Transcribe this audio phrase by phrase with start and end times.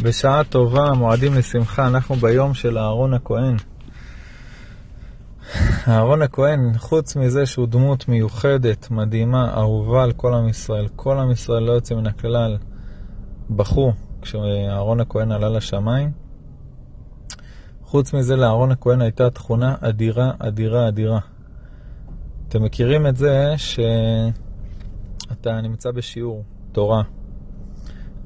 [0.00, 3.56] בשעה טובה, מועדים לשמחה, אנחנו ביום של אהרון הכהן.
[5.88, 11.30] אהרון הכהן, חוץ מזה שהוא דמות מיוחדת, מדהימה, אהובה על כל עם ישראל, כל עם
[11.30, 12.58] ישראל לא יוצא מן הכלל,
[13.50, 13.92] בכו
[14.22, 16.12] כשאהרון הכהן עלה לשמיים.
[17.82, 21.18] חוץ מזה, לאהרון הכהן הייתה תכונה אדירה, אדירה, אדירה.
[22.48, 27.02] אתם מכירים את זה שאתה נמצא בשיעור תורה,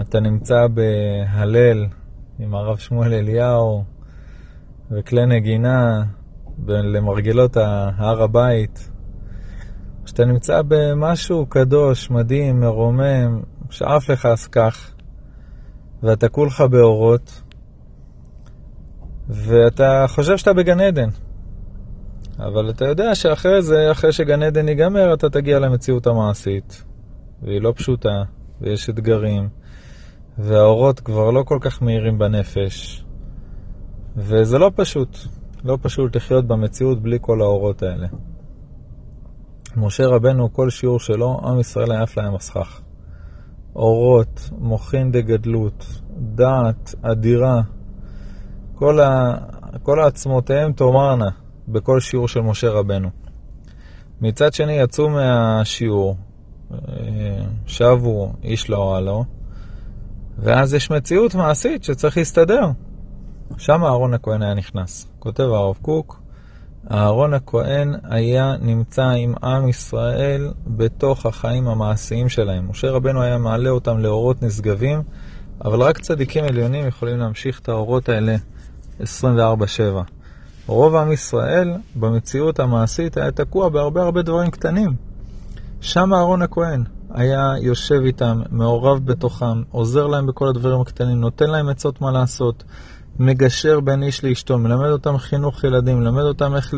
[0.00, 1.86] אתה נמצא בהלל
[2.38, 3.84] עם הרב שמואל אליהו
[4.90, 6.02] וכלי נגינה
[6.68, 7.56] למרגלות
[7.96, 8.90] הר הבית,
[10.04, 13.40] כשאתה נמצא במשהו קדוש, מדהים, מרומם,
[13.70, 14.94] שאף לך אז כך,
[16.02, 17.42] ואתה כולך באורות,
[19.28, 21.08] ואתה חושב שאתה בגן עדן.
[22.38, 26.84] אבל אתה יודע שאחרי זה, אחרי שגן עדן ייגמר, אתה תגיע למציאות המעשית.
[27.42, 28.22] והיא לא פשוטה,
[28.60, 29.48] ויש אתגרים,
[30.38, 33.04] והאורות כבר לא כל כך מהירים בנפש.
[34.16, 35.18] וזה לא פשוט,
[35.64, 38.06] לא פשוט לחיות במציאות בלי כל האורות האלה.
[39.76, 42.80] משה רבנו, כל שיעור שלו, עם ישראל היה להם הסכך.
[43.76, 45.86] אורות, מוחין דגדלות,
[46.18, 47.60] דעת אדירה,
[48.74, 49.34] כל, ה...
[49.82, 51.28] כל העצמותיהם תאמרנה
[51.68, 53.08] בכל שיעור של משה רבנו.
[54.20, 56.16] מצד שני, יצאו מהשיעור,
[57.66, 59.24] שבו איש לאוהלו,
[60.38, 62.70] ואז יש מציאות מעשית שצריך להסתדר.
[63.58, 65.06] שם אהרון הכהן היה נכנס.
[65.18, 66.20] כותב הרב קוק,
[66.90, 72.70] אהרון הכהן היה נמצא עם עם ישראל בתוך החיים המעשיים שלהם.
[72.70, 75.02] משה רבנו היה מעלה אותם לאורות נשגבים,
[75.64, 78.36] אבל רק צדיקים עליונים יכולים להמשיך את האורות האלה
[79.00, 79.04] 24-7.
[80.66, 85.09] רוב עם ישראל במציאות המעשית היה תקוע בהרבה הרבה דברים קטנים.
[85.80, 91.68] שם אהרון הכהן היה יושב איתם, מעורב בתוכם, עוזר להם בכל הדברים הקטנים, נותן להם
[91.68, 92.64] עצות מה לעשות,
[93.18, 96.74] מגשר בין איש לאשתו, מלמד אותם חינוך ילדים, מלמד אותם איך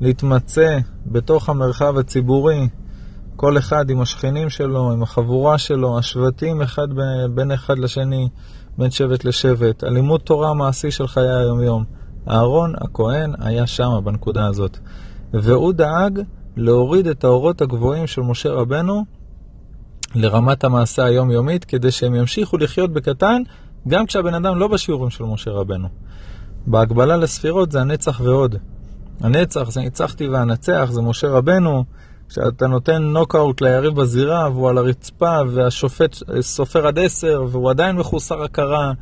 [0.00, 2.68] להתמצא בתוך המרחב הציבורי,
[3.36, 6.88] כל אחד עם השכנים שלו, עם החבורה שלו, השבטים אחד
[7.34, 8.28] בין אחד לשני,
[8.78, 11.84] בין שבט לשבט, הלימוד תורה המעשי של חיי היום-יום.
[12.30, 14.78] אהרון הכהן היה שם בנקודה הזאת,
[15.32, 16.20] והוא דאג
[16.56, 19.04] להוריד את האורות הגבוהים של משה רבנו
[20.14, 23.42] לרמת המעשה היומיומית, כדי שהם ימשיכו לחיות בקטן,
[23.88, 25.88] גם כשהבן אדם לא בשיעורים של משה רבנו.
[26.66, 28.56] בהקבלה לספירות זה הנצח ועוד.
[29.20, 31.84] הנצח זה ניצחתי ואנצח, זה משה רבנו.
[32.28, 38.42] כשאתה נותן נוקאוט ליריב בזירה והוא על הרצפה והשופט סופר עד עשר והוא עדיין מחוסר
[38.42, 38.92] הכרה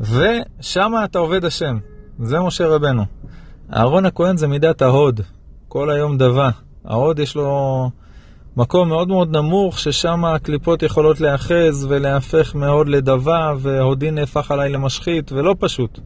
[0.00, 1.78] ושם אתה עובד השם.
[2.22, 3.04] זה משה רבנו.
[3.76, 5.20] אהרון הכהן זה מידת ההוד,
[5.72, 6.50] כל היום דבה.
[6.84, 7.90] ההוד יש לו
[8.56, 15.32] מקום מאוד מאוד נמוך, ששם הקליפות יכולות להיאחז ולהפך מהוד לדבה, והודי נהפך עליי למשחית,
[15.32, 15.98] ולא פשוט.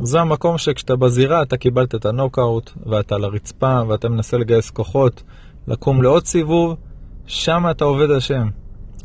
[0.00, 5.22] זה המקום שכשאתה בזירה אתה קיבלת את הנוקאוט, ואתה על הרצפה, ואתה מנסה לגייס כוחות,
[5.68, 6.76] לקום לעוד סיבוב,
[7.26, 8.48] שם אתה עובד השם.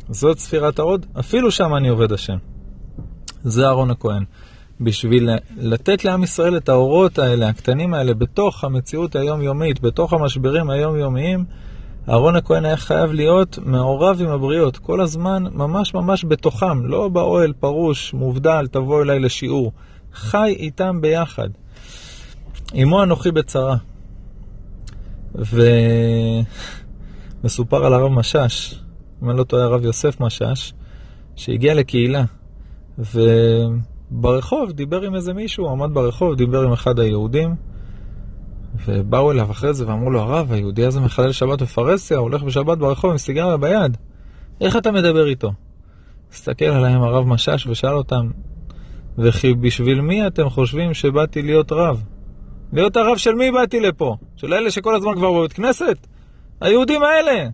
[0.08, 2.36] זאת ספירת ההוד, אפילו שם אני עובד השם.
[3.44, 4.24] זה אהרון הכהן.
[4.80, 11.44] בשביל לתת לעם ישראל את האורות האלה, הקטנים האלה, בתוך המציאות היומיומית, בתוך המשברים היומיומיים,
[12.08, 17.52] אהרון הכהן היה חייב להיות מעורב עם הבריות, כל הזמן ממש ממש בתוכם, לא באוהל
[17.52, 19.72] פרוש, מובדל, תבוא אליי לשיעור.
[20.12, 21.48] חי איתם ביחד.
[22.72, 23.76] עמו אנוכי בצרה.
[27.42, 28.82] ומסופר על הרב משאש,
[29.22, 30.74] אם אני לא טועה הרב יוסף משאש,
[31.36, 32.24] שהגיע לקהילה,
[34.12, 37.54] וברחוב דיבר עם איזה מישהו, עמד ברחוב, דיבר עם אחד היהודים,
[38.86, 43.10] ובאו אליו אחרי זה ואמרו לו, הרב, היהודי הזה מחלל שבת בפרהסיה, הולך בשבת ברחוב
[43.10, 43.96] עם סיגריה ביד.
[44.60, 45.52] איך אתה מדבר איתו?
[46.32, 48.30] הסתכל עליהם הרב משאש ושאל אותם,
[49.18, 52.04] וכי בשביל מי אתם חושבים שבאתי להיות רב?
[52.72, 54.16] להיות הרב של מי באתי לפה?
[54.36, 56.06] של אלה שכל הזמן כבר בבית כנסת?
[56.60, 57.48] היהודים האלה!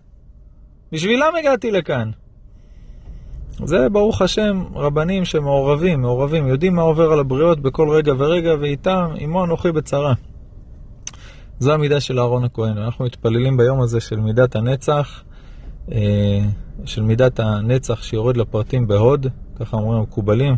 [0.91, 2.11] בשבילם הגעתי לכאן.
[3.63, 9.09] זה ברוך השם רבנים שמעורבים, מעורבים, יודעים מה עובר על הבריות בכל רגע ורגע, ואיתם,
[9.17, 10.13] עמו אנוכי בצרה.
[11.59, 12.77] זו המידה של אהרון הכהן.
[12.77, 15.23] אנחנו מתפללים ביום הזה של מידת הנצח,
[15.91, 16.39] אה,
[16.85, 19.27] של מידת הנצח שיורד לפרטים בהוד,
[19.59, 20.55] ככה אומרים המקובלים.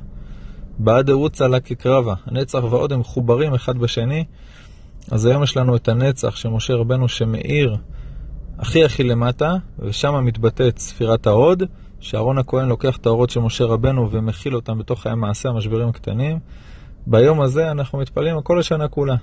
[0.79, 2.13] בעד ארוצה לה כקרבה.
[2.25, 4.25] הנצח והוד הם מחוברים אחד בשני.
[5.11, 7.77] אז היום יש לנו את הנצח של משה רבנו שמאיר
[8.57, 11.63] הכי הכי למטה, ושם מתבטאת ספירת ההוד,
[11.99, 16.39] שאהרון הכהן לוקח את האורות של משה רבנו ומכיל אותם בתוך מעשה המשברים הקטנים.
[17.07, 19.15] ביום הזה אנחנו מתפללים כל השנה כולה.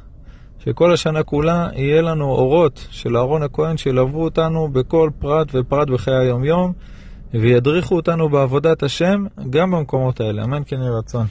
[0.59, 6.15] שכל השנה כולה יהיה לנו אורות של אהרון הכהן שילוו אותנו בכל פרט ופרט בחיי
[6.15, 6.73] היום-יום,
[7.35, 10.45] וידריכו אותנו בעבודת השם גם במקומות האלה.
[10.45, 11.27] אמן כן יהי רצון.